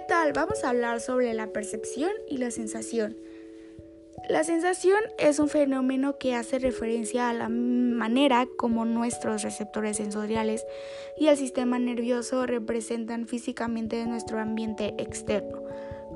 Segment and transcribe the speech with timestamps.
[0.00, 0.32] tal?
[0.32, 3.16] Vamos a hablar sobre la percepción y la sensación.
[4.28, 10.66] La sensación es un fenómeno que hace referencia a la manera como nuestros receptores sensoriales
[11.16, 15.62] y el sistema nervioso representan físicamente nuestro ambiente externo.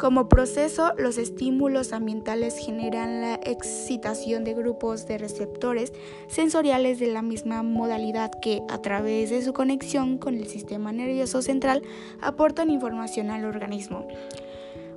[0.00, 5.92] Como proceso, los estímulos ambientales generan la excitación de grupos de receptores
[6.26, 11.42] sensoriales de la misma modalidad que, a través de su conexión con el sistema nervioso
[11.42, 11.82] central,
[12.22, 14.08] aportan información al organismo.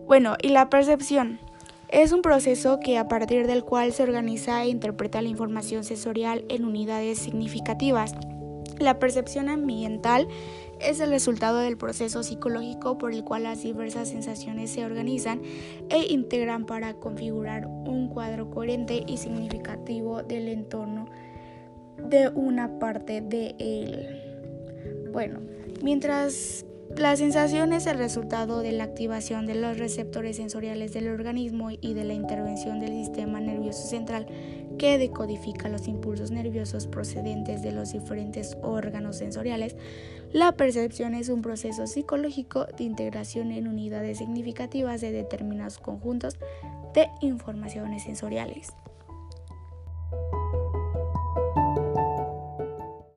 [0.08, 1.42] Bueno, y la percepción.
[1.90, 6.46] Es un proceso que a partir del cual se organiza e interpreta la información sensorial
[6.48, 8.16] en unidades significativas.
[8.80, 10.30] La percepción ambiental
[10.86, 15.42] es el resultado del proceso psicológico por el cual las diversas sensaciones se organizan
[15.90, 21.06] e integran para configurar un cuadro coherente y significativo del entorno
[21.98, 25.12] de una parte de él.
[25.12, 25.40] Bueno,
[25.82, 26.66] mientras
[26.98, 31.94] la sensación es el resultado de la activación de los receptores sensoriales del organismo y
[31.94, 34.28] de la intervención del sistema nervioso central
[34.78, 39.76] que decodifica los impulsos nerviosos procedentes de los diferentes órganos sensoriales.
[40.32, 46.38] La percepción es un proceso psicológico de integración en unidades significativas de determinados conjuntos
[46.94, 48.74] de informaciones sensoriales.